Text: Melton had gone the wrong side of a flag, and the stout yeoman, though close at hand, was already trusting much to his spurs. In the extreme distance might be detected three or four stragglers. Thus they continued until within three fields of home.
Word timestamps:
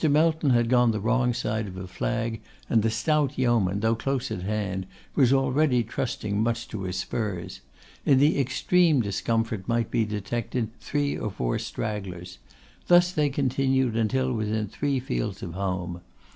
Melton 0.09 0.49
had 0.49 0.67
gone 0.67 0.89
the 0.89 0.99
wrong 0.99 1.31
side 1.31 1.67
of 1.67 1.77
a 1.77 1.85
flag, 1.85 2.41
and 2.67 2.81
the 2.81 2.89
stout 2.89 3.37
yeoman, 3.37 3.81
though 3.81 3.93
close 3.93 4.31
at 4.31 4.41
hand, 4.41 4.87
was 5.13 5.31
already 5.31 5.83
trusting 5.83 6.41
much 6.41 6.67
to 6.69 6.81
his 6.85 6.97
spurs. 6.97 7.61
In 8.03 8.17
the 8.17 8.39
extreme 8.39 9.01
distance 9.01 9.67
might 9.67 9.91
be 9.91 10.03
detected 10.05 10.71
three 10.79 11.15
or 11.15 11.29
four 11.29 11.59
stragglers. 11.59 12.39
Thus 12.87 13.11
they 13.11 13.29
continued 13.29 13.95
until 13.95 14.33
within 14.33 14.67
three 14.67 14.99
fields 14.99 15.43
of 15.43 15.53
home. 15.53 16.01